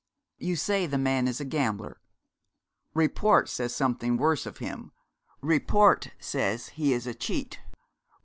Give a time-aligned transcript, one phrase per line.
[0.39, 2.01] 'You say the man is a gambler?'
[2.95, 4.91] 'Report says something worse of him.
[5.43, 7.59] Report says he is a cheat.'